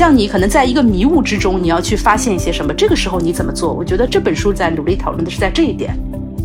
[0.00, 3.70] 像你可能在一个迷雾之中，你要去发现一些什么，这个时候你怎么做？
[3.70, 5.94] 我觉得这本书在努力讨论的是在这一点。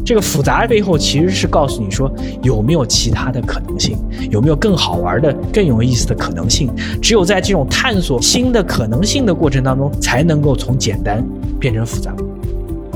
[0.05, 3.97] 这个复杂背后其实是告诉你说有没有其他的可能性，
[4.29, 6.69] 有没有更好玩的、更有意思的可能性。
[7.01, 11.25] 只有在这种探索新的可能性的过程当中，才能够从简单
[11.57, 12.13] 变成复杂。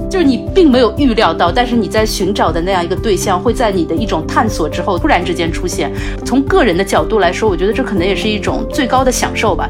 [0.09, 5.89] 就是你并没有预料到，但是你在寻找的那样一个对象，会在你的一种探索之后突然之间出现。
[6.25, 9.69] 从个人的角度来说，我觉得这可能也是一种最高的享受吧。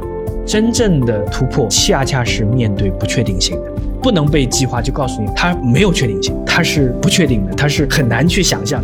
[0.49, 3.71] 真正的突破，恰恰是面对不确定性的。
[4.01, 8.83] 不能被计划，就告诉你它没有确定性，它是不确定的，它是很难去想象。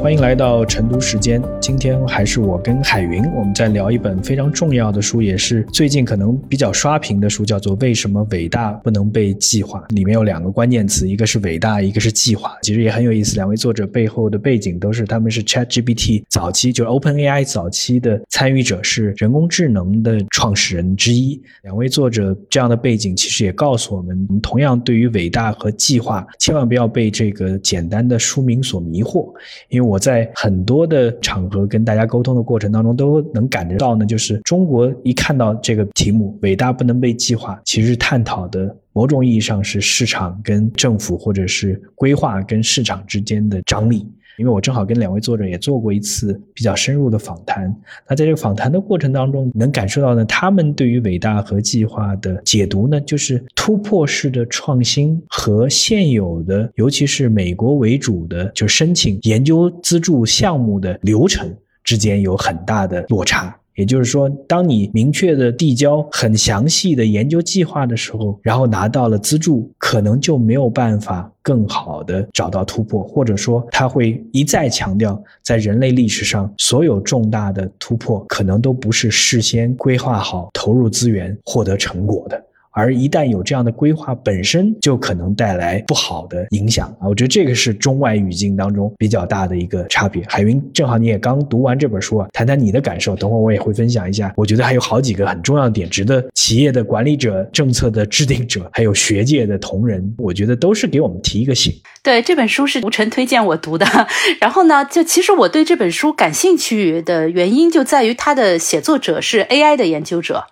[0.00, 1.42] 欢迎来到晨读时间。
[1.60, 9.78] 今天还是我跟海云，我们在聊一本非常重要的书，也是最近可能比较刷屏的书，叫做《为什么伟大不能被计划》。
[9.94, 12.56] 里面有两个关键词，一个是伟大，一个是计划。
[12.62, 13.34] 其实也很有意思。
[13.36, 21.38] 两位作者背后的背景都是他们是 ChatGPT 早期，就是 OpenAI 早期的参与者，是人工智能的创始人之一。
[21.62, 29.30] 两位作者这样的背景，其实也告诉我们，我们同样对于伟大和计划，千万不要被这个简单的书名所迷惑，
[29.68, 30.00] 因为我。
[30.00, 44.10] 在很多的场合跟大家沟通的过程当中，都能感觉到呢，就是中国一看到这个题目“伟大不能被计划”，其实探讨的某种意义上是市场跟政府或者是规划跟市场之间的张力。
[44.38, 47.74] 因为我正好跟两位作者也做过一次比较深入的访谈，
[48.08, 63.54] 那在这个访谈的过程当中，能感受到呢，他们对于伟大和计划的解读呢，就是突破式的创新和现有的，尤其是美国为主的，就申请研究资助项目的流程之间有很大的落差。
[63.76, 82.44] 也就是说，当你明确的递交很详细的研究计划的时候，然后拿到了资助，可能就没有办法更好的找到突破，或者说他会一再强调，在人类历史上所有重大的突破，可能都不是事先规划好、投入资源获得成果的。
[82.72, 87.08] 而一旦有这样的规划，本身就可能带来不好的影响啊！
[87.08, 90.22] 我觉得这个是中外语境当中比较大的一个差别。
[90.28, 93.16] 海云，正好你也刚读完这本书啊，谈谈你的感受。
[93.16, 94.32] 等会儿我也会分享一下。
[94.36, 101.72] 我觉得还有好几个很重要的点，值得企业的管理者、政策的制定者，还有学界的同仁，我觉得都是给我们提一个醒。
[102.02, 103.86] 对，这本书是吴晨推荐我读的。
[104.40, 110.44] 然后呢，就其实我对这本书感兴趣的原因，就在于它的写作者是 AI 的研究者。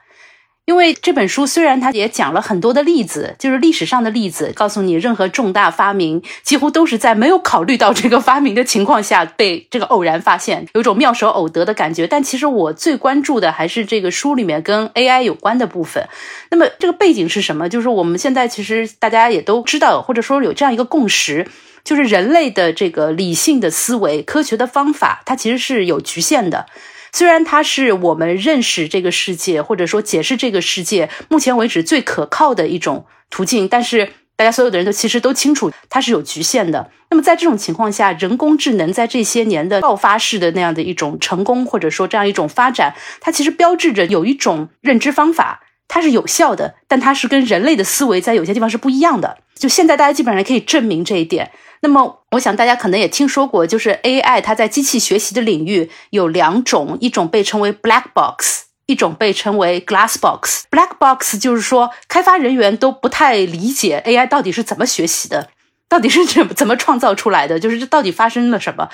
[0.68, 12.06] 因为这本书虽然它也讲了很多的例子，就是历史上的例子，告诉你任何重大发明几乎都是在没有考虑到这个发明的情况下被这个偶然发现，有一种妙手偶得的感觉。
[12.06, 16.06] 但其实我最关注的还是这个书里面跟 AI 有关的部分。
[16.50, 17.66] 那么这个背景是什么？
[17.66, 21.48] 就是我们现在其实大家也都知道，或者说有这样一个共识，
[21.82, 26.66] 就是人类的这个理性的思维、科学的方法，它其实是有局限的。
[27.12, 36.90] 虽然它是我们认识这个世界，或者说解释这个世界目前为止最可靠的一种途径，但是大家所有的人都其实都清楚它是有局限的。
[37.10, 49.38] 那么在这种情况下，人工智能在这些年的爆发式的那样的一种成功，或者说这样一种发展，它其实标志着有一种认知方法，它是有效的，但它是跟人类的思维在有些地方是不一样的。
[49.54, 51.50] 就现在大家基本上可以证明这一点。
[51.80, 60.64] 那么，我想大家可能也听说过，就是 AI 它在机器学习的领域有两种，一种被称为 black box，一种被称为 glass box。
[60.70, 65.50] black box 就是说，开发人员都不太理解 AI 到底是怎么学习的，
[65.88, 68.88] 到底是怎么怎么创造出来的，就是这到底发生了什么。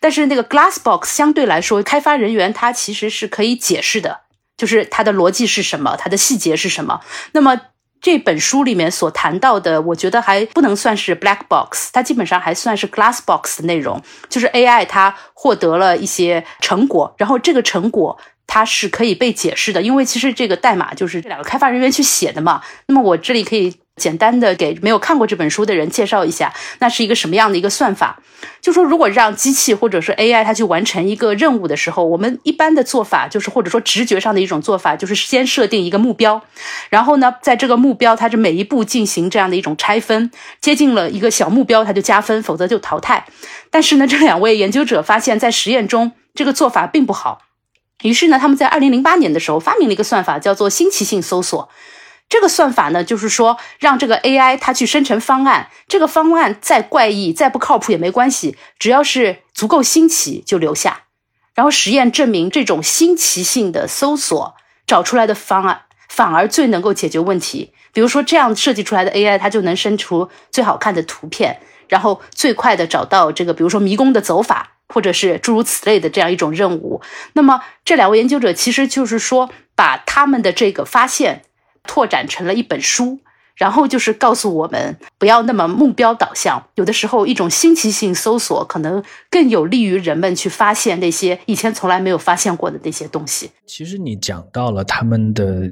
[0.00, 4.20] 但是那个 glass box 相对来说，开发人员他其实是可以解释的，
[4.56, 7.00] 就是它的逻辑是什么，它的细节是什么。
[7.32, 7.60] 那么。
[8.00, 14.02] 这本书里面所谈到的，我觉得还不能算是 black box，它基本上还算是 glass box 的内容。
[14.28, 22.62] 就是 AI 它获得了一些成果，然后这个成果它是可以被解释的，因为其实这个代码就是这两个开发人员去写的嘛。
[22.86, 23.76] 那么我这里可以。
[24.00, 28.18] 简单的给没有看过这本书的人介绍一下，那是一个什么样的一个算法？
[28.62, 36.42] 就说如果让机器或者是 AI 它去完成一个任务的时候，我们一般的做法就是或者说直觉上的一种做法，就是先设定一个目标，
[36.88, 40.30] 然后呢，在这个目标它是每一步进行这样的一种拆分，
[40.60, 43.26] 接近了一个小目标它就加分，否则就淘汰。
[43.70, 47.42] 但是呢，这两位研究者发现，在实验中这个做法并不好，
[48.02, 51.68] 于是呢，他们在二零零八年的时候发明了一个算法，叫做新奇性搜索。
[52.30, 61.02] 这个算法呢，就是说让这个 AI 它去生成方案，这个方案再怪异、再不靠谱也没关系，只要是足够新奇就留下。
[61.54, 64.54] 然后实验证明，这种新奇性的搜索
[64.86, 67.74] 找出来的方案反而最能够解决问题。
[67.92, 71.60] 比如说这样设计出来的 AI，它就能生出最好看的图片。
[71.88, 77.02] 然后最快的找到这个，比如说迷宫的走法，或者是诸如此类的这样一种任务。
[77.32, 81.42] 那么这两位研究者其实就是说，把他们的这个发现
[81.90, 83.18] 拓展成了一本书。
[83.56, 93.50] 然后就是告诉我们不要那么目标导向，有的时候一种新奇性搜索可能更有利于人们去发现那些以前从来没有发现过的那些东西。
[93.66, 95.70] 其实你讲到了他们的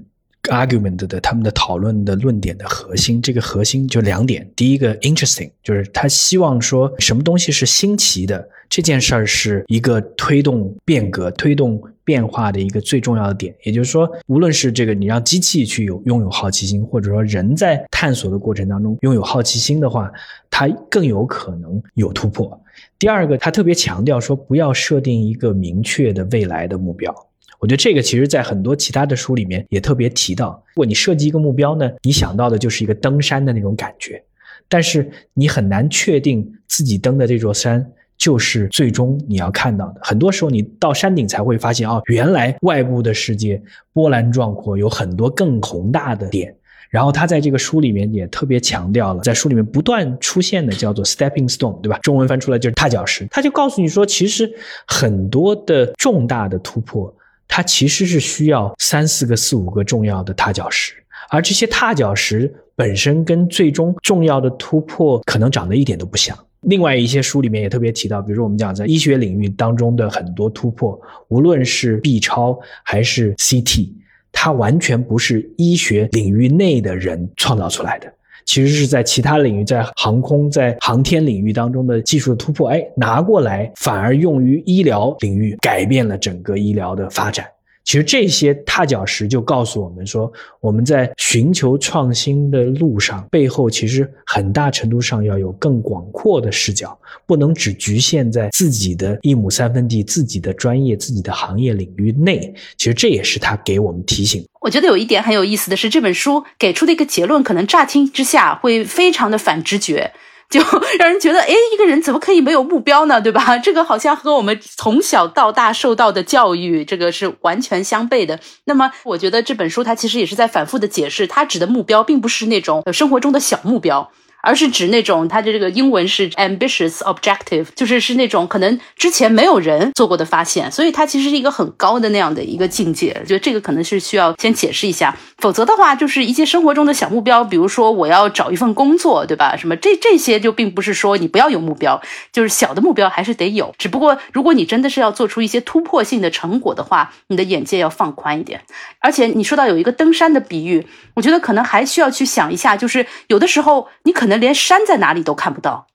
[0.50, 11.80] argument 的他们的讨论的论点的核心，这个核心就两点：第一个 interesting，就是他希望说什么东西是新奇的，这件事儿是一个推动变革、推动。
[12.08, 20.10] 变化的一个最重要的点，也就是说，无论是这个你让机器去有拥有好奇心，或者说人在探索的过程当中拥有好奇心的话，
[20.48, 22.58] 它更有可能有突破。
[22.98, 27.14] 第二个，他特别强调说，不要设定一个明确的未来的目标。
[27.58, 30.64] 我觉得这个其实在很多其他的书里面也特别提到。
[30.68, 34.22] 如果你设计一个目标呢，你想到的就是一个登山的那种感觉，
[34.66, 37.92] 但是你很难确定自己登的这座山。
[38.18, 40.00] 就是最终你要看到的。
[40.02, 43.62] 很多时候，你到山顶才会发现，哦，原来外部的世界
[43.92, 46.54] 波澜壮阔，有很多更宏大的点。
[46.90, 51.98] 然后他在这个书里面也特别强调了，在书里面不断出现的叫做 stepping stone，对吧？
[51.98, 53.26] 中文翻出来就是踏脚石。
[53.30, 54.50] 他就告诉你说，其实
[54.86, 57.14] 很多的重大的突破，
[57.46, 60.94] 它其实是需要三四个、四五个重要的踏脚石，
[61.28, 66.34] 而这些踏脚石本身跟最终重要的突破可能长得一点都不像。
[66.62, 73.90] 另外一些书里面也特别提到，比如说我们讲在医学领域当中的很多突破，无论是 B 超还是 CT，
[74.32, 78.12] 它完全不是医学领域内的人创造出来的，
[78.44, 87.46] 其实是在其他领域，在航空、在航天领域当中的技术突破，哎，拿过来反而用于医疗领域，改变了整个医疗的发展。
[87.88, 90.30] 其实这些踏脚石就告诉我们说，
[90.60, 102.54] 我们在寻求创新的路上，背后其实很大程度上要有更广阔的视角，不能只局限在自己的一亩三分地、自己的专业、自己的行业领域内。
[102.76, 104.44] 其实这也是他给我们提醒。
[104.60, 110.12] 我觉得有一点很有意思的是，这本书给出的一个结论，可能乍听之下会非常的反直觉。
[110.48, 110.60] 就
[110.98, 113.20] 让人觉得，哎，一个人怎么可以没有目标呢？
[113.20, 113.58] 对吧？
[113.58, 118.40] 这个好像和我们从小到大受到的教育，这个是完全相悖的。
[118.64, 124.10] 那么，我觉得这本书它其实也是在反复的解释，它指的目标并不是那种生活中的小目标。
[124.48, 133.14] 而是指那种，它的这个英文是 ambitious objective，就是是那种可能之前没有人做过的发现，所以它其实是一个很高的那样的一个境界。
[133.26, 139.54] 就这个可能是需要先解释一下，否则的话就是一些生活中的小目标，比如说我要找一份工作，对吧？
[139.54, 142.00] 什么这这些就并不是说你不要有目标，
[142.32, 143.74] 就是小的目标还是得有。
[143.76, 148.62] 只不过如果你真的是要做出一些突破性的成果的话，你的眼界要放宽一点。
[149.00, 154.28] 而且你说到有一个登山的比喻，我觉得可能还需要去想一下，就是有的时候你可。
[154.28, 155.86] 能连山在哪里都看不到，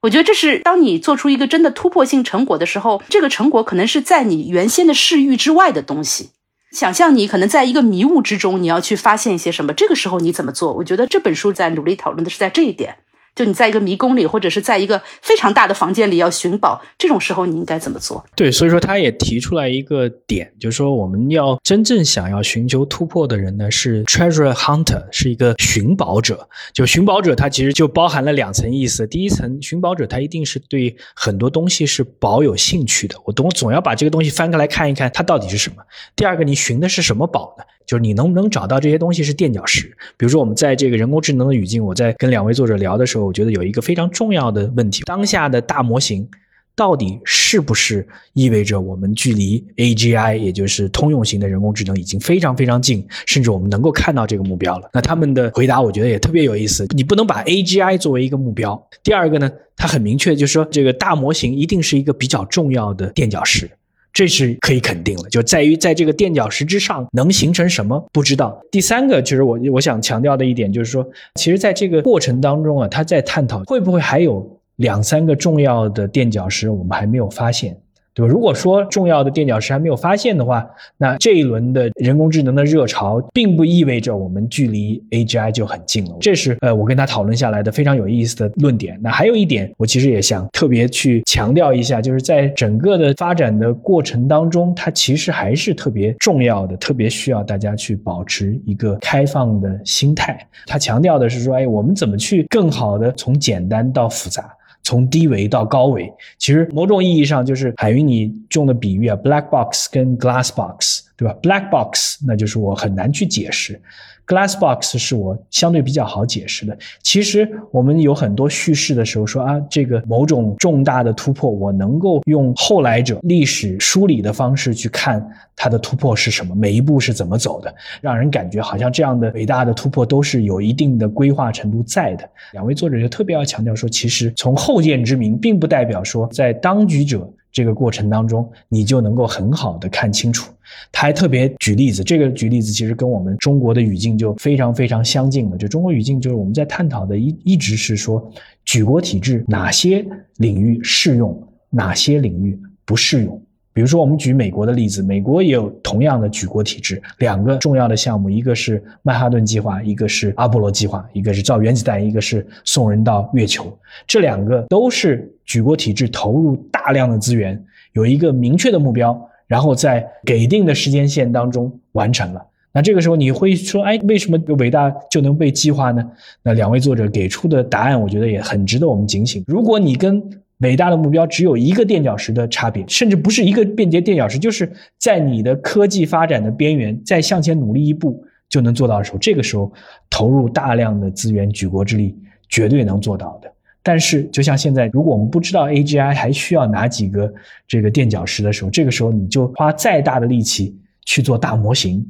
[0.00, 6.30] 我觉得这是当你做出一个真的突破性成果的时候，这个成果可能是在你原先的视域之外的东西。
[6.72, 10.72] 想象你可能在一个迷雾之中，你要去发现一些什么，这个时候你怎么做？
[10.72, 12.96] 我觉得这本书在努力讨论的是在这一点。
[13.34, 18.22] 就你在一个迷宫里，或者是在一个非常大的房间里要寻宝，这种时候你应该怎么做？
[18.36, 26.48] 对，所以说他也提出来一个点，就是说我们要真正想要寻求突破的人呢，是 treasure hunter，是一个寻宝者。
[26.74, 29.06] 就寻宝者，他其实就包含了两层意思。
[29.06, 35.76] 第一层，寻宝者他一定是对很多东西是保有兴趣的，我总总要把这个东西翻开来看一看，它到底是什么。
[36.14, 37.64] 第二个，你寻的是什么宝呢？
[37.86, 39.86] 就是你能不能找到这些东西是垫脚石？
[40.16, 46.28] 比如说，我们在这个人工智能的语境，我在跟两位作者聊的时候，我觉得有一个非常重要的问题：当下的大模型
[46.74, 54.88] 到底是不是意味着我们距离 AGI，也就是通用型的人工智能已经非常非常近，甚至我们能够看到这个目标了？
[54.92, 56.86] 那他们的回答我觉得也特别有意思。
[56.96, 58.88] 你不能把 AGI 作为一个目标。
[59.02, 63.70] 第二个呢，它很明确，就是说这个大模型一定是一个比较重要的垫脚石。
[64.12, 68.60] 这是可以肯定的，就在于在这个垫脚石之上能形成什么不知道。
[68.70, 77.76] 第三个就是我我想强调的一点，就是说，其实在这个过程当中啊，他在探讨会不会还有两三个重要的垫脚石，我们还没有发现。
[78.14, 78.32] 对吧？
[78.32, 86.16] 如果说重要的垫脚石还没有发现的话，那这一轮的人工智能的热潮，并不意味着我们距离 AGI 就很近了。
[86.20, 88.98] 这是呃，我跟他讨论下来的非常有意思的论点。
[89.02, 100.38] 那还有一点，我其实也想特别去强调一下，就是在整个的发展的过程当中，它其实还是特别重要的，特别需要大家去保持一个开放的心态。
[100.66, 104.54] 他强调的是说，哎，我们怎么去更好的从简单到复杂。
[104.82, 111.02] 从低维到高维，其实某种意义上就是海云你用的比喻啊，black box 跟 glass box。
[111.22, 113.80] 对吧？Black box 那就是我很难去解释
[114.26, 116.76] ，Glass box 是我相对比较好解释的。
[117.00, 125.24] 其实我们有很多叙事的时候说啊，这个某种重大的突破，我能够用后来者历史梳理的方式去看
[125.54, 132.28] 它的突破是什么，每一步是怎么走的，让人感觉好像这样的伟大的突破都是有一定的规划程度在的。
[132.52, 137.32] 两位作者就特别要强调说，其实从后见之明，并不代表说在当局者。
[137.52, 140.50] 这个过程当中，你就能够很好的看清楚。
[140.90, 145.56] 他还特别举例子，这个举例子其实跟我们中国的语境就非常非常相近了。
[145.58, 148.32] 就中国语境，就是我们在探讨的一一直是说，
[148.64, 150.04] 举国体制哪些
[150.38, 153.40] 领域适用，哪些领域不适用。
[153.74, 163.76] 比如说，我们举美国的例子，美国也有同样的举国体制，两个重要的项目，一个是曼哈顿计划，一个是阿波罗计划，一个是造原子弹，一个是送人到月球。
[164.06, 167.64] 这两个都是举国体制投入大量的资源，
[167.94, 172.46] 有一个明确的目标，然后在给定的时间线当中完成了。
[172.74, 176.02] 那这个时候你会说，哎，为什么伟大就能被计划呢？
[176.42, 179.44] 那两位作者给出的答案，我觉得也很值得我们警醒。
[179.46, 180.22] 如果你跟
[180.62, 189.72] 伟大的目标只有一个垫脚石的差别，甚至不是一个便捷垫脚石，就是在你的科技发展的边缘再向前努力一步就能做到的时候，这个时候
[190.08, 192.16] 投入大量的资源、举国之力，
[192.48, 193.52] 绝对能做到的。
[193.82, 197.32] 但是，就像现在，如果我们不知道 AGI 还需要哪几个
[197.66, 202.06] 这个垫脚石的时候，这个时候你就花再大的力气去做大模型，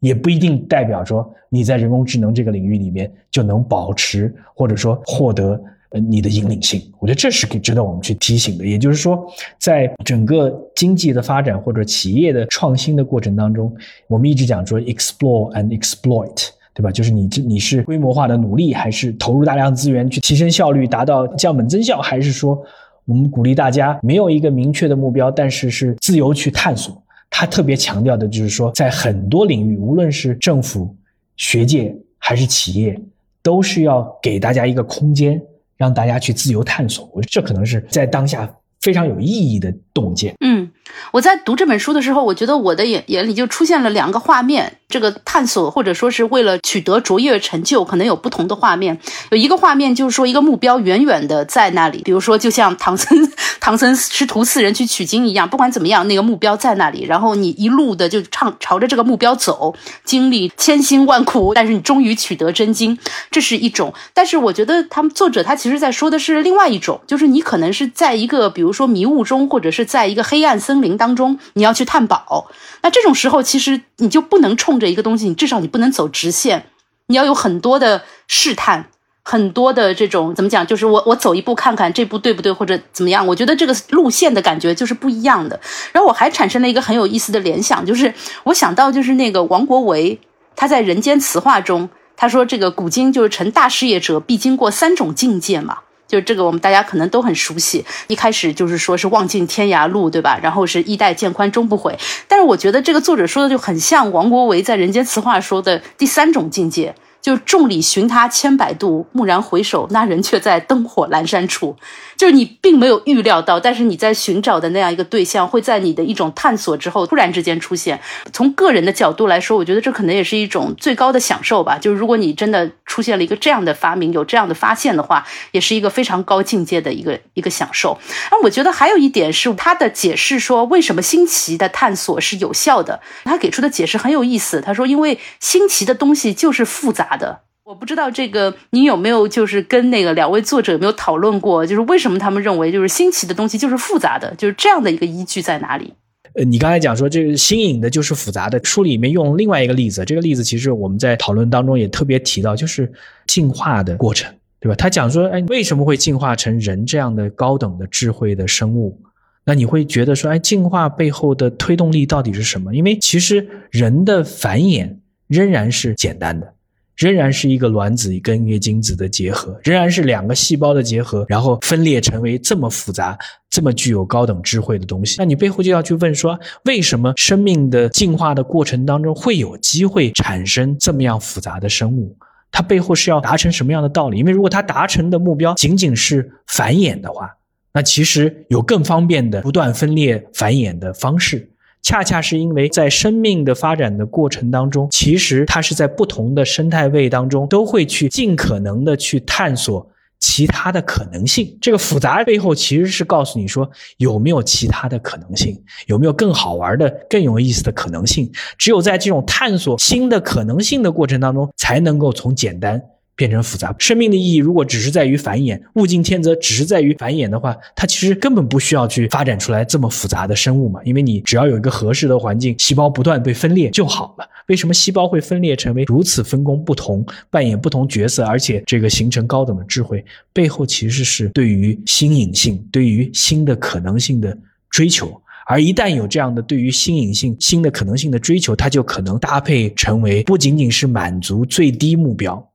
[0.00, 5.62] 也不一定代表说你在人工智能这个领域里面就能保持或者说获得。
[5.92, 8.66] 呃，你的引领性，我觉得这是可值得我们去提醒的。
[8.66, 9.26] 也就是说，
[9.58, 13.74] 在整个经济的发展或者企业的创新的过程当中，
[14.06, 16.90] 我们一直讲说 explore and exploit，对吧？
[16.90, 22.58] 就是你这你是规模化的努力，还是投入大量资源去提升效率，达到降本增效，还是说
[23.04, 27.02] 我们鼓励大家没有一个明确的目标，但是是自由去探索？
[27.28, 30.94] 他特别强调的就是说，在很多领域，无论是政府、
[31.36, 32.98] 学界还是企业，
[33.42, 35.40] 都是要给大家一个空间。
[35.82, 38.48] 让大家去自由探索，我觉得这可能是在当下
[38.82, 40.34] 非常有意义的洞见。
[40.40, 40.70] 嗯。
[41.10, 44.78] 我在读这本书的时候，我觉得我的眼眼里就出现了两个画面。
[44.88, 48.98] 这个探索或者说是为了取得卓越成就，可能有不同的画面。
[49.30, 57.04] 有一个画面就是说，一个目标远远的在那里，比如说就像唐僧 唐僧师徒四人去取经一样，不管怎么样，那个目标在那里。
[57.04, 62.98] 然后你一路的就唱朝着这个目标走，经历千辛万苦，但是你终于取得真经，
[63.30, 63.94] 这是一种。
[64.12, 70.82] 但是我觉得他们作者他其实在说的是另外一种，就是你可能是在一个比如说迷雾中，或者是在一个黑暗森。
[70.82, 72.50] 林当中，你要去探宝，
[72.82, 76.66] 那这种时候其实你就不能冲着一个东西，你至少你不能走直线，
[77.06, 78.86] 你要有很多的试探，
[79.22, 85.60] 很多的这种怎么讲，就是我我走一步看看这步对不对或者怎么样，我觉得这个路线的感觉就是不一样的。
[85.92, 88.12] 然后我还产生了一个很有意思的联想，就是
[88.42, 90.18] 我想到就是那个王国维
[90.56, 95.78] 他在《人间词话》中他说，这个古今就是成大事业者必经过三种境界嘛。
[96.12, 97.82] 就这个，我们大家可能都很熟悉。
[98.08, 100.38] 一开始就是说是望尽天涯路，对吧？
[100.42, 101.98] 然后是衣带渐宽终不悔。
[102.28, 106.94] 但是我觉得这个作者说的就很像王国维在《人间词话》说的第三种境界。
[107.22, 111.76] 就众里寻他千百度，蓦然回首，那人却在灯火阑珊处。
[112.22, 118.00] 就是你并没有预料到，但是你在寻找的那样一个对象，会在你的一种探索之后突然之间出现。
[118.32, 121.76] 从个人的角度来说，我觉得这可能也是一种最高的享受吧。
[121.78, 127.98] 就是如果你真的出现了一个这样的发明，有这样的发现的话，也是一个非常高境界的一个一个享受。
[128.30, 133.00] 那我觉得还有一点是他的解释说，为什么新奇的探索是有效的？
[133.24, 134.60] 他给出的解释很有意思。
[134.60, 137.16] 他说，因为新奇的东西就是复杂。
[137.16, 145.94] 的，我不知道这个你有没有就是跟那个两位作者有没有讨论过，就是为什么他们认为就是新奇的东西就是复杂的，就是这样的一个依据在哪里？
[146.34, 152.90] 呃，你刚才讲说这个新颖的就是复杂的，书里面用另外一个例子，这个例子其实我们在讨论当中也特别提到，就是
[153.28, 154.74] 进化的过程，对吧？
[154.74, 159.00] 他讲说，哎，为什么会进化成人这样的高等的智慧的生物？
[159.44, 162.74] 那你会觉得说，哎，进化背后的推动力到底是什么？
[162.74, 164.96] 因为其实人的繁衍
[165.28, 166.54] 仍然是简单的。
[167.02, 173.18] 仍然是一个卵子跟一个精子的结合，仍然是两个细胞的结合，然后分裂成为这么复杂、
[173.50, 175.16] 这么具有高等智慧的东西。
[175.18, 182.16] 那你背后就要去问说，为什么生命的进化的过程当中会有机会产生这么样复杂的生物？
[182.50, 184.18] 它背后是要达成什么样的道理？
[184.18, 187.30] 因为如果它达成的目标仅仅是繁衍的话，
[187.72, 191.48] 那其实有更方便的不断分裂繁衍的方式。
[191.82, 199.86] 恰恰是因为在生命的发展的过程当中，其实它是在不同的生态位当中都会去尽可能的去探索
[200.20, 201.58] 其他的可能性。
[201.60, 208.30] 这个复杂背后其实是告诉你说有没有其他的可能性，有没有更好玩的、更有意思的可能性。
[208.56, 212.80] 只有在这种探索新的可能性的过程当中，才能够从简单。
[213.14, 224.28] 变成复杂，生命的意义如果只是在于繁衍，物竞天择只是在于繁衍的话，它其实根本不需要去发展出来这么复杂的生物嘛，因为你只要有一个合适的环境，细胞不断被分裂就好了。
[224.48, 230.04] 为什么细胞会分裂成为如此分工不同、扮演不同角色，而且这个形成高等的智慧？
[230.32, 234.36] 背后其实是对于新颖性、对于新的可能性的
[234.70, 235.20] 追求。
[235.46, 242.51] 而一旦有这样的对于新颖性、新的可能性的追求，它就可能搭配成为不仅仅是满足最低目标。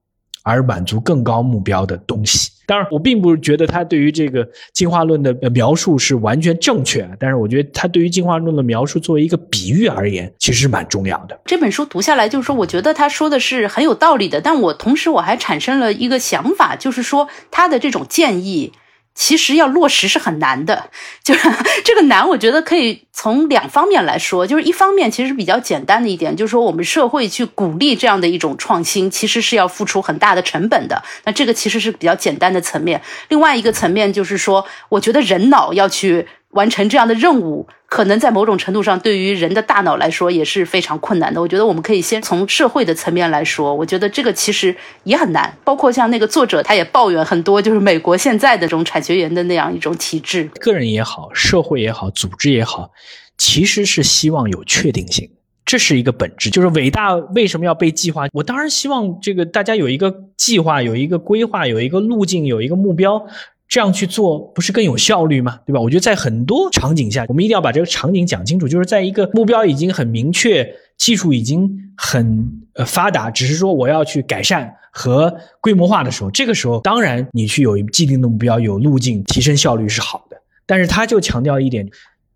[0.48, 2.51] 而满足更高目标的东西。
[2.66, 11.39] 当然，我并不觉得他对于这个进化论的描述是完全正确，但是我觉得他对于进化论的描述作为一个比喻而言，其实蛮重要的。
[11.46, 14.42] 这本书读下来，就是说，我觉得他说的是很有道理的。
[14.42, 18.74] 但我同时我还产生了一个想法，就是说他的这种建议。
[19.20, 20.92] 其实要落实是很难的，
[21.24, 21.50] 就是
[21.84, 24.46] 这个难，我觉得可以从两方面来说。
[24.46, 31.04] 就是一方面，其实比较简单的一点，就是说我们社会去鼓励这样的一种创新，其实是要付出很大的成本的。
[31.26, 33.02] 那这个其实是比较简单的层面。
[33.30, 36.28] 另外一个层面就是说，我觉得人脑要去。
[36.58, 41.40] 完成这样的任务，可能在某种程度上对于人的大脑来说也是非常困难的。
[41.40, 45.56] 我觉得我们可以先从社会的层面来说，我觉得这个其实也很难。
[45.64, 52.90] 包括像那个作者，他也抱怨很多，就是美国现在的这种产学研的那样一种体制，个人也好，社会也好，组织也好，
[53.38, 55.30] 其实是希望有确定性，
[55.64, 56.50] 这是一个本质。
[56.50, 58.26] 就是伟大为什么要被计划？
[58.34, 63.28] 我当然希望这个大家有一个计划，有一个规划，有一个路径，有一个目标。
[63.68, 65.60] 这样去做不是更有效率吗？
[65.66, 65.80] 对吧？
[65.82, 68.68] 我觉得在很多场景下，我们一定要把这个场景讲清楚。
[68.68, 80.38] 就是在一个目标已经很明确、技术已经很呃发达，只是说我要去改善和规模化的时候，这个时候当然你去有既定的目标、有路径，提升效率是好的。
[80.66, 81.90] 但是他就强调一点，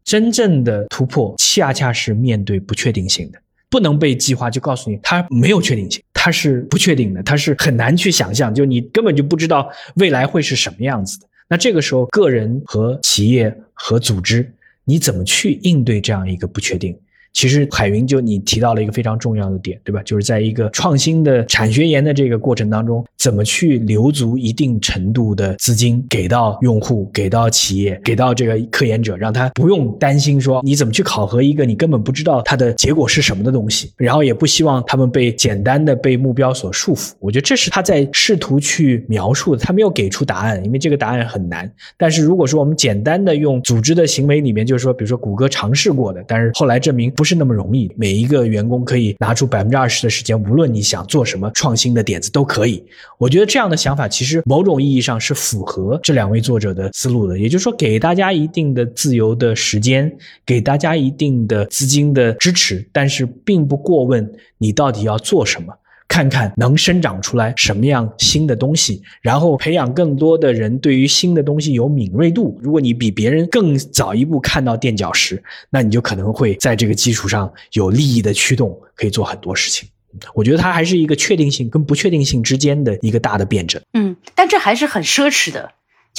[0.04, 3.40] 真正的突破恰恰是面对不确定性的。
[3.70, 11.28] 不能被计划，就告诉你它没有确定性，它是不确定的，它是很难去想象，就你根本就不知道未来会是什么样子的。
[11.52, 14.50] 那这个时候，个人和企业和组织，
[14.86, 16.98] 你怎么去应对这样一个不确定？
[17.34, 20.02] 其实海云就你提到了一个非常重要的点，对吧？
[20.04, 37.14] 就是在一个创新的产学研的这个过程当中，怎么去留足一定程度的资金给到用户、给到企业、给到这个科研者，让他不用担心说你怎么去考核一个你根本不知道它的结果是什么的东西，然后也不希望他们被简单的被目标所束缚。
[37.20, 41.72] 我觉得这是他在试图去描述的，他没有给出答案，因为这个答案很难。
[41.98, 47.10] 但是如果说我们简单的用组织的行为里面，就是说，比如说谷歌尝试过的，但是后来证明。
[47.22, 52.84] 不是那么容易，每一个员工可以拿出百分之二十的时间，无论你想做什么创新的点子都可以。
[53.20, 60.12] 我觉得这样的想法其实某种意义上是符合这两位作者的思路的，也就是说，给大家一定的自由的时间，
[60.44, 65.72] 给大家一定的资金的支持，但是并不过问你到底要做什么。
[66.12, 72.60] 看看能生长出来什么样新的东西，然后培养更多的人对于新的东西有敏锐度。
[72.62, 79.88] 如果你比别人更早一步看到垫脚石，那你就可能会在这个基础上有利益的驱动，可以做很多事情。
[80.34, 83.82] 我觉得它还是一个确定性跟不确定性之间的一个大的辩证。
[83.94, 85.72] 嗯，但这还是很奢侈的。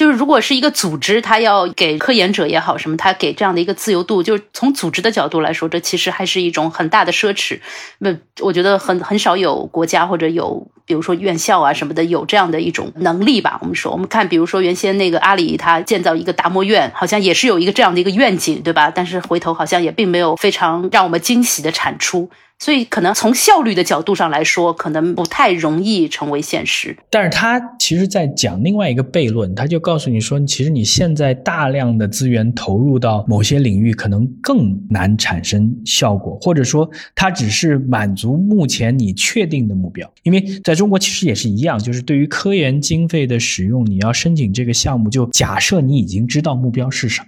[0.03, 7.61] 就是如果是一个组织，他要给科研者也好什么，他给这样的一个自由度，就是从组织的角度来说，这其实还是一种很大的奢侈。
[7.99, 13.61] 那我觉得很很少有国家或者有，比如说院校啊什么的有这样的一种能力吧。
[13.61, 18.91] 我们说，我们看，比如说原先那个阿里，它建造一个达摩院，好像也是有一个这样的一个愿景，对吧？
[18.93, 22.29] 但是回头好像也并没有非常让我们惊喜的产出。
[22.62, 26.96] 所以，可能从效率的角度上来说，可能不太容易成为现实。
[27.11, 40.09] 但是他其实，在讲另外一个悖论，他就告诉你说，其实你现在大量的资源投入到某些领域，可能更难产生效果，或者说，它只是满足目前你确定的目标。
[40.22, 47.27] 因为在中国，其实也是一样，就是对于科研经费的使用，你要申请这个项目，就假设你已经知道目标是什么。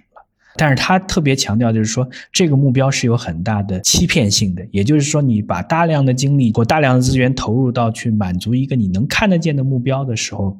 [0.57, 10.57] 但是他特别强调，就是说这个目标是有很大的欺骗性的，也就是说，你把大量的精力或大量的资源投入到去满足一个你能看得见的目标的时候，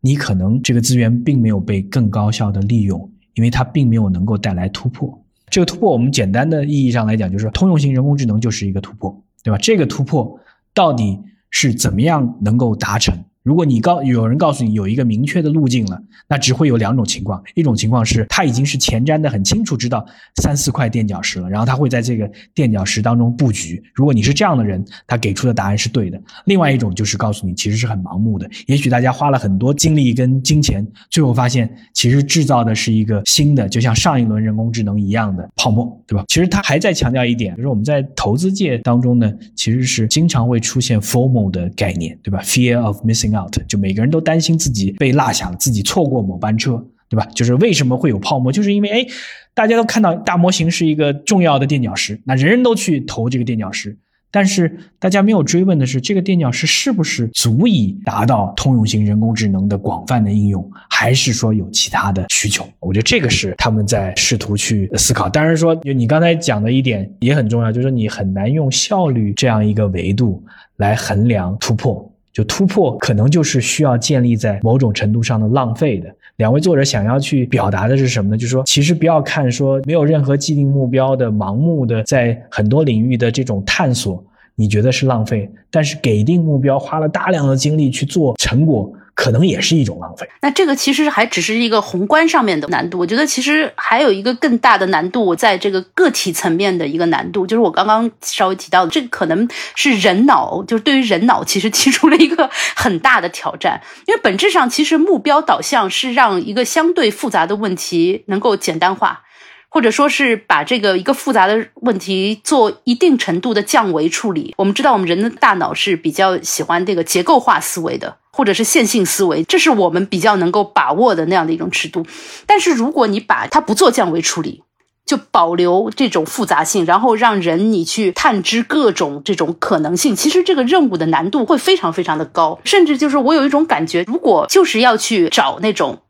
[0.00, 5.22] 你可能这个资源并没有被更高效的利用，因为它并没有能够带来突破。
[5.48, 9.58] 这个突破，我们简单的意义上来讲，就是通用型人工智能就是一个突破，对吧？
[9.58, 10.40] 这个突破
[10.74, 11.18] 到底
[11.50, 13.16] 是怎么样能够达成？
[13.46, 20.04] 如果你告有人告诉你有一个明确的路径了，那只会有两种情况：一种情况是他已经是前瞻的很清楚，知道
[20.42, 23.80] 三四块垫脚石了，然后他会在这个垫脚石当中布局。
[23.94, 26.20] 如果你是这样的人，他给出的答案是对的。
[26.46, 36.24] 另外一种就是告诉你其实是很盲目的，也许大家花了很多精力跟金钱，最后发现其实制造的是一个新的，就像上一轮人工智能一样的泡沫，对吧？
[36.26, 47.26] 其实他还在强调一点，就是我们在投资界当中呢，其实是经常会出现 formal 的概念，对吧？Fear of missing out，就每个人都担心自己被落下了，自己错过某班车，对吧？
[47.34, 49.06] 就是为什么会有泡沫，就是因为哎，
[49.54, 53.96] 大家都看到大模型是一个重要的垫脚石，那人人都去投这个垫脚石。
[54.28, 62.68] 但是大家没有追问的是，这个垫脚石是不是足以达到通用型人工智能的广泛的应用，还是说有其他的需求？
[62.80, 65.26] 我觉得这个是他们在试图去思考。
[65.26, 70.44] 当然说，就你刚才讲的一点也很重要，就是你很难用效率这样一个维度
[70.76, 72.12] 来衡量突破。
[72.36, 76.14] 就突破可能就是需要建立在某种程度上的浪费的。
[76.36, 78.36] 两位作者想要去表达的是什么呢？
[78.36, 84.22] 就是说，其实不要看说没有任何既定目标的盲目的在很多领域的这种探索，
[84.54, 88.92] 你觉得是浪费；但是给定目标，花了大量的精力去做成果。
[89.16, 90.28] 可能也是一种浪费。
[90.42, 92.98] 那这个其实还只是一个宏观上面的难度。
[92.98, 103.80] 我觉得其实还有一个更大的难度，在这个个体层面的一个难度，就是我刚刚稍微提到的，这可能是人脑，就是对于人脑其实提出了一个很大的挑战。
[104.06, 109.22] 因为本质上，其实目标导向是让一个相对复杂的问题能够简单化，
[109.68, 114.54] 或者说是把这个一个复杂的问题做一定程度的降维处理。
[114.56, 118.16] 我们知道，我们人的大脑是比较喜欢这个结构化思维的。
[118.32, 122.04] 或者是线性思维，这是我们比较能够把握的那样的一种尺度。
[122.44, 124.62] 但是如果你把它不做降维处理，
[125.06, 132.60] 就保留这种复杂性，然后让人你去探知各种这种可能性，其实这个任务的难度会非常非常的高。
[132.64, 136.00] 甚至就是我有一种感觉，如果就是要去找那种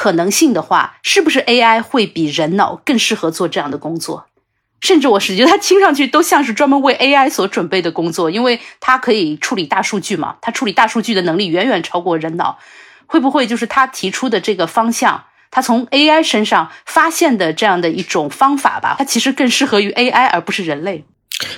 [0.00, 4.28] 可能性的话，是不是 AI 会比人脑更适合做这样的工作？
[4.80, 12.58] 甚至我是觉得它听上去都像是专门为 AI 所准备的工作，因为它可以处理大数据嘛，它处理大数据的能力远远超过人脑。
[13.04, 18.96] 会不会就是他提出的这个方向，他从 AI 身上发现的这样的一种方法吧？
[18.98, 21.04] 它其实更适合于 AI 而不是人类。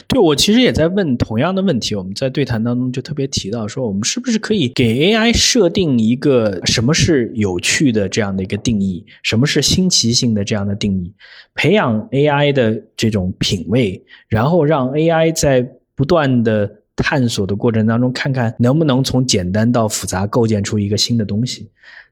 [0.07, 1.95] 对，我其实也在问同样的问题。
[1.95, 11.12] 我们在对谈当中就特别提到说，我们是不是可以给 AI 设定一个什么是有趣的这样的一个定义，什么是新奇性的这样的定义，
[11.55, 21.68] 培养 AI 的这种品味，然后让 AI 在不断的探索的过程当中，看看能不能从简单到复杂构建出一个新的东西。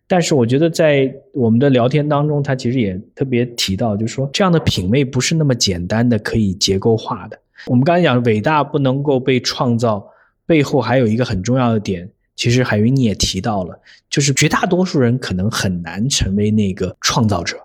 [0.09, 7.38] 但是我觉得在我们的聊天当中，他其实也特别提到，就是说这样的品味不是那么简单的可以结构化的。
[7.66, 10.07] 我们刚才讲伟大不能够被创造，
[10.46, 17.57] 背后还有一个很重要的点，其实海云你也提到了，就是绝大多数人可能很难成为那个创造者。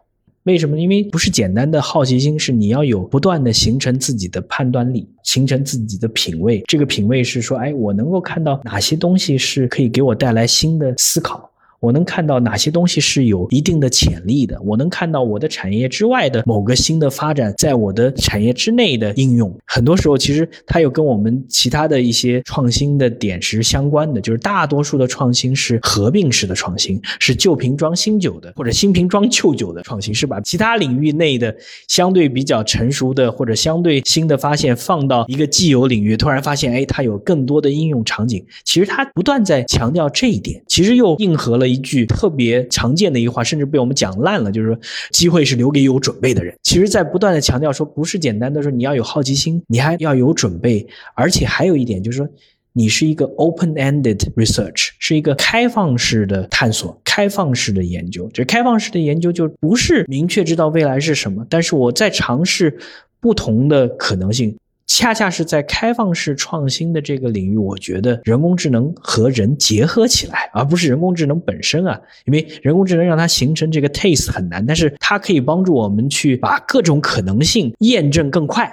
[0.44, 0.80] 为什么？
[0.80, 6.62] 因为不是简单的好奇心，是你要有不断的形成自己的判断力，形成自己的品味。
[6.68, 11.50] 这个品味是说，哎，我能够看到哪些东西是可以给我带来新的思考。
[11.80, 14.60] 我能看到哪些东西是有一定的潜力的？
[14.64, 19.56] 我能看到我的产业之外的某个新的发展，在我的产业之内的应用。
[19.66, 24.22] 很多时候，其实它有跟我们其他的一些创新的点是相关的。
[24.22, 31.56] 就是大多数的创新是合并式的创新，是旧瓶装新酒的，或者新瓶装旧酒的创新，是把其他领域内的
[31.88, 38.44] 相对比较成熟的或者相对新的发现放到一个既有领域，突然发现，哎，它有更多的应用场景。
[38.64, 41.65] 其实它不断在强调这一点，其实又应和了。
[41.68, 44.80] 一句特别常见的一句话，甚至被我们讲烂了，就是说
[45.12, 46.56] 机会是留给有准备的人。
[46.64, 52.28] 其实，在不断的强调说，不是简单的说你要有好奇心，你还要有准备，而且还有一点就是说，
[52.74, 58.30] 你是一个 open-ended research，是一个开放式的探索、开放式的研究。
[58.34, 62.78] 这开放式的研究就不是明确知道未来是什么，但是我在尝试
[63.20, 64.58] 不同的可能性。
[64.88, 72.00] 恰恰是在开放式创新的这个领域，我觉得人工智能和人结合起来，而不是人工智能本身啊。
[72.26, 78.72] 因为人工智能让它形成这个 taste 很难，但是它可以帮助我们去把各种可能性验证更快。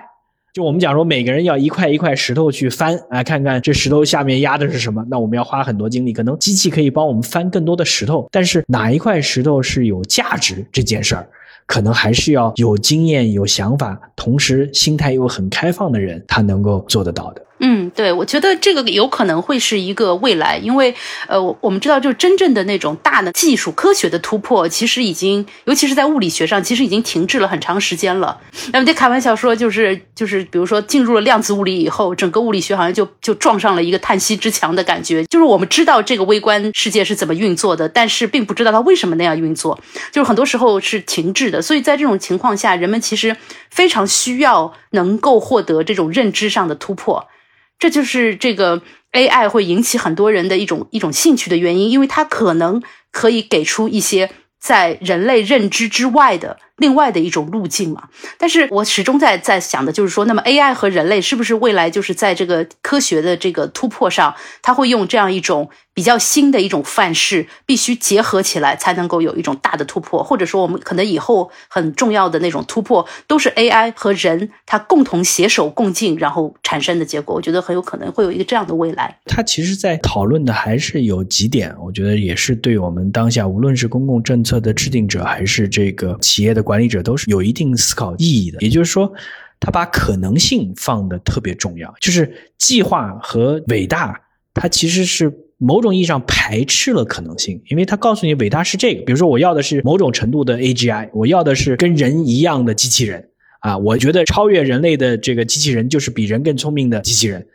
[0.52, 6.12] 就我们讲说，每个人要一块一块石头去翻啊，看看这石头下面压的是什么，那我们要花很多精力。
[6.12, 11.26] 可能机器可以帮我们翻更多的石头，但是哪一块石头是有价值这件事儿。
[11.66, 17.42] 可能还是要有经验、有想法，同时心态又很开放的人，他能够做得到的。
[17.58, 20.92] 嗯，对，我觉得这个有可能会是一个未来，因为
[21.28, 28.36] 呃，我们知道，就真正的那种大的技术科学的突破，其实已经，尤其是在物理学上，其实已经停滞了很长时间了。
[28.72, 35.24] 那么得开玩笑说，就是就是，比如说进入了量子物理以后，整个物理学好像就就撞上了一个叹息之墙的感觉。
[35.26, 39.78] 就是我们知道这个微观世界是怎么运作的，但是并不知道它为什么那样运作，
[40.10, 41.62] 就是很多时候是停滞的。
[41.62, 43.36] 所以在这种情况下，人们其实
[43.70, 47.28] 非常需要能够获得这种认知上的突破。
[47.82, 56.60] 这就是这个 AI 会引起很多人的一种一种兴趣的原因，因为它可能可以给出一些在人类认知之外的。
[56.82, 77.36] 另外的一种路径嘛，但是我始终在在想的就是说，那么 AI 和人类是不是未来就是在这个科学的这个突破上，它会用这样一种比较新的一种范式，必须结合起来才能够有一种大的突破，或者说我们可能以后很重要的那种突破都是 AI 和人它共同携手共进，然后产生的结果。
[77.36, 79.16] 我觉得很有可能会有一个这样的未来。
[79.26, 86.60] 他其实在讨论的还是有几点，我觉得也是对我们当下无论是公共政策的制定者，还是这个企业的。
[86.71, 89.12] 管管理者都是有一定思考意义的，也就是说，
[89.60, 91.94] 他把可能性放的特别重要。
[92.00, 94.18] 就是计划和伟大，
[94.54, 103.28] 它其实是某种意义上排斥了可能性，因为他告诉你伟大是这个，比如说我要的是某种程度的 AGI，我要的是跟人一样的机器人
[103.60, 107.46] 啊，我觉得超越人类的这个机器人就是比人更聪明的机器人。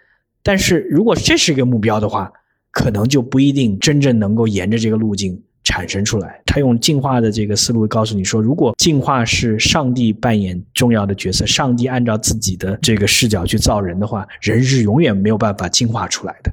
[0.44, 2.32] 但是如果这是一个目标的话，
[2.70, 5.42] 可能就不一定真正能够沿着这个路径。
[5.68, 16.52] 产生出来，他用进化的这个思路告诉你说，如果进化是上帝扮演重要的角色，上帝按照自己的这个视角去造人的话，人是永远没有办法进化出来的。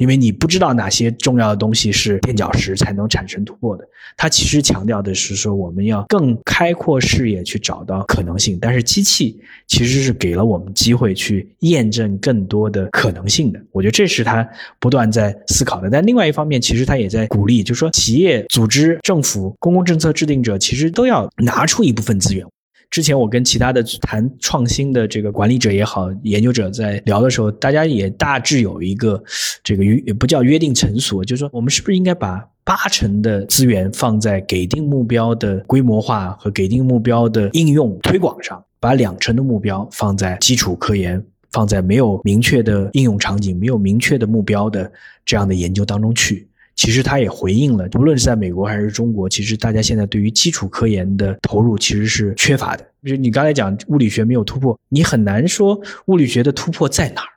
[0.00, 3.86] 因为你不知道哪些重要的东西是垫脚石才能产生突破的。
[4.16, 8.58] 它其实强调的是说，我们要更开阔视野去找到可能性。
[8.58, 13.60] 但是机器其实是给了我们机会去验证更多的可能性的。
[13.72, 15.90] 我觉得这是他不断在思考的。
[15.90, 22.46] 但另外一方面，其实他也在鼓励，就是说企业、组织、政府、公共政策制定者其实都要拿出一部分资源。
[22.90, 29.22] 之前我跟其他的谈创新的这个管理者也好，研究者在聊的时候，大家也大致有一个
[29.62, 44.90] 这个约也不叫约定成俗，就是说我们是不是应该把八成的资源放在给定目标的规模化和给定目标的应用推广上，把两成的目标放在基础科研，放在没有明确的应用场景、没有明确的目标的
[45.24, 46.48] 这样的研究当中去。
[46.80, 52.82] 其实他也回应了，无论是在美国还是中国，其实大家现在对于基础科研的投入其实是缺乏的。
[53.04, 57.28] 就是你刚才讲物理学没有突破，你很难说物理学的突破在哪儿，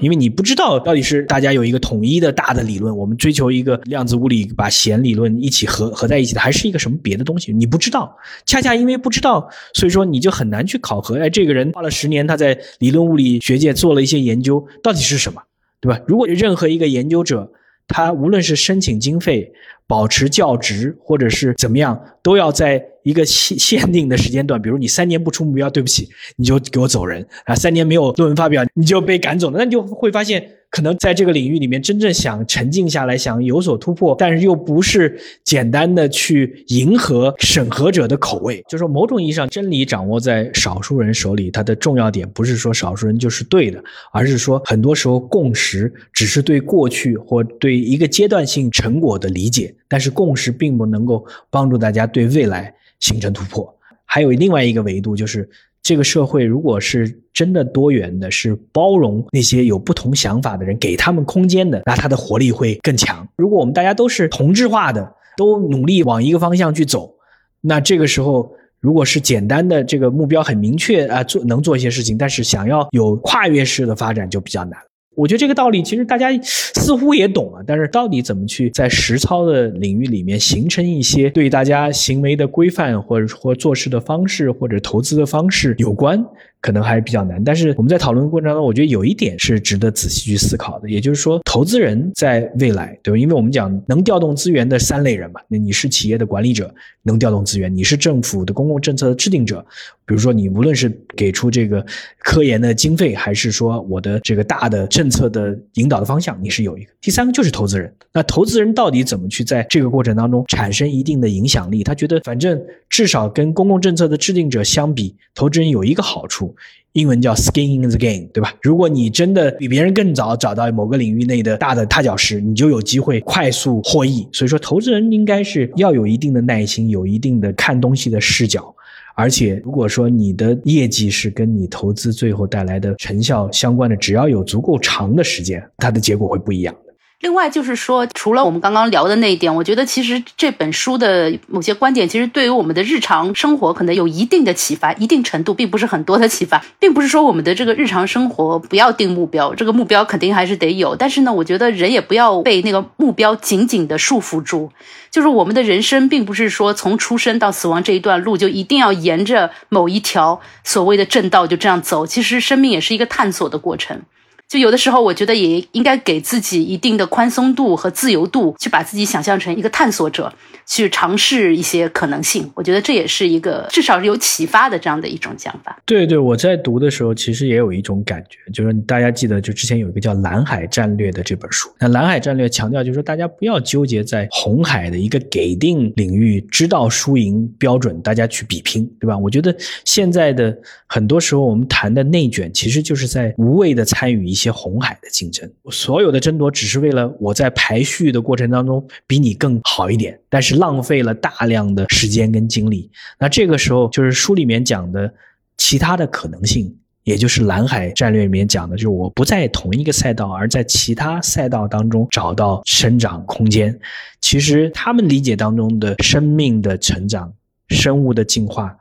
[0.00, 8.16] 因为你不知道到底是大家有一个统一的大的理论，我们追求一个量子物理把弦理论一起合合在一起的，还是一个什么别的东西，你不知道。
[8.46, 11.18] 恰恰因为不知道，所以说你就很难去考核。
[11.18, 15.42] 哎，这个人花了十年，他在理论物理学界做了一些研究，到底是什么，
[15.80, 16.00] 对吧？
[16.06, 17.50] 如果任何一个研究者，
[17.88, 19.50] 他无论是申请经费、
[19.86, 27.54] 保持教职，或者是怎么样，都要在一个限限定的时间段，比如你三年不出目标，对不起，你就给我走人啊！
[27.54, 30.57] 三年没有论文发表，你就被赶走了，那你就会发现。
[30.70, 38.62] 可能在这个领域里面，真正想沉静下来、想有所突破，但是又不是简单的去迎合审核者的口味。
[38.68, 53.74] 就是说，某种意义上，真理掌握在少数人手里，它的重要点不是说少数人就是对的，而是说很多时候共识只是对过去或对一个阶段性成果的理解，但是共识并不能够帮助大家对未来形成突破。
[54.04, 55.48] 还有另外一个维度就是。
[55.82, 63.26] 这个社会如果是真的多元的，是包容那些有不同想法的人，给他们空间的，那它的活力会更强。
[63.36, 67.14] 如果我们大家都是同质化的，都努力往一个方向去走，
[67.60, 74.78] 那这个时候，如果是简单的这个目标很明确啊，做能做一些事情，但是想要有跨越式的发展就比较难。
[75.18, 86.24] 我觉得这个道理其实大家似乎也懂了，但是到底怎么去在实操的领域里面形成一些对大家行为的规范，或者或做事的方式，或者投资的方式有关？
[86.60, 93.18] 可能还是比较难，但是我们在讨论过程当中，我觉得有一点是值得仔细去思考的，也就是说，投资人在未来，对吧？
[93.18, 99.64] 因为我们讲能调动资源的三类人嘛，那你是企业的管理者，能调动资源；你是政府的公共政策的制定者，
[100.04, 101.84] 比如说你无论是给出这个
[102.18, 106.90] 科研的经费，还是说我的这个大的政策的引导的方向，你是有一个。
[107.00, 111.84] 第三个就是投资人，那投资人到底怎么去在这个过程当中产生一定的影响力？
[111.84, 116.47] 他觉得反正至少跟公共政策的制定者相比，投资人有一个好处。
[116.92, 118.54] 英文叫 skin in the game，对吧？
[118.62, 124.26] 如果你真的比别人更早找到某个领域内的大的踏脚石，你就有机会快速获益。
[124.32, 128.74] 所以说，投资人应该是要有一定的耐心，有一定的看东西的视角。
[129.14, 136.74] 而且，如果说你的业绩是跟你投资最后带来的成效相关的，只要有足够长的时间，它的结果会不一样。
[137.20, 154.70] 另外就是说，除了我们刚刚聊的那一点，我觉得其实这本书的某些观点，其实对于我们的日常生活可能有一定的启发，一定程度并不是很多的启发，并不是说我们的这个日常生活不要定目标，这个目标肯定还是得有，但是呢，我觉得人也不要被那个目标紧紧的束缚住，
[155.10, 164.02] 就是我们的人生并不是说从出生到死亡这一段路就一定要沿着某一条所谓的正道就这样走，其实生命也是一个探索的过程。
[164.48, 170.32] 就有的时候，我觉得也应该给自己一定的宽松度和自由度，去把自己想象成一个探索者，
[170.68, 172.50] 去尝试一些可能性。
[172.54, 175.76] 我觉得这也是一个至少是有启发的这样的一种讲法。
[175.84, 181.68] 对对，我在读的时候，其实也有一种感觉，就是大家记得，就之前有一个叫《蓝海战略》的这本书。
[181.78, 189.18] 那《蓝海战略》强调就是说，大家不要纠结在红海的一个给定领域，知道输赢标准，大家去比拼，对吧？
[189.18, 189.54] 我觉得
[189.84, 194.38] 现在的很多时候，我们谈的内卷，其实就是在无谓的参与一。
[194.38, 202.90] 些红海的竞争，所有的争夺只是为了我在排序的过程当中比你更好一点，但是浪费了大量的时间跟精力。
[203.18, 205.12] 那这个时候就是书里面讲的
[205.56, 213.78] 其他的可能性，也就是蓝海战略里面讲的，就是我不在同一个赛道，而在其他赛道当中找到生长空间。
[214.20, 217.32] 其实他们理解当中的生命的成长、
[217.68, 218.76] 生物的进化，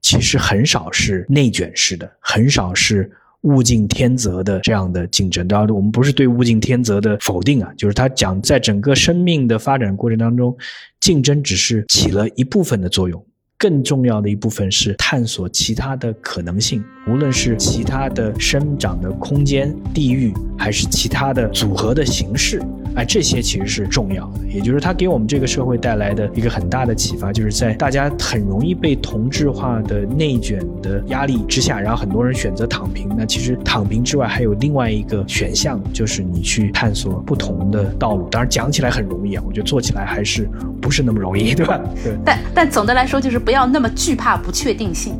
[0.00, 3.12] 其实很少是内卷式的，很少是。
[3.46, 10.56] 物竞天择的这样的竞争，当然我们不是对物竞天择的否定啊，就是他讲在整个生命的发展过程当中，
[11.00, 13.24] 竞争只是起了一部分的作用，
[13.56, 22.60] 更重要的一部分是探索其他的可能性，无论是其他的生长的空间、地域，还是其他的组合的形式。
[22.96, 33.08] 哎，这些其实是重要的，也就是它给我们这个社会带来的一个很大的启发，就是在大家很容易被同质化的内卷的压力之下，然后很多人选择躺平。
[33.16, 38.26] 那其实躺平之外还有另外一个选项，就是你去探索不同的道路。
[38.30, 40.48] 当然讲起来很容易啊，我觉得做起来还是
[40.80, 41.78] 不是那么容易，对吧？
[42.02, 42.16] 对。
[42.24, 45.14] 但但总的来说，就是不要那么惧怕不确定性。